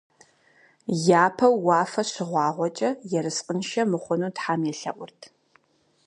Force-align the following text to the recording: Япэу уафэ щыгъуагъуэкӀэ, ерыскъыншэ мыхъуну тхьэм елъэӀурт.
Япэу 1.25 1.55
уафэ 1.65 2.03
щыгъуагъуэкӀэ, 2.11 2.89
ерыскъыншэ 3.17 3.81
мыхъуну 3.91 4.31
тхьэм 4.35 4.61
елъэӀурт. 4.71 5.21